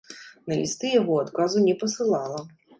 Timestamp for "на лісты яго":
0.51-1.19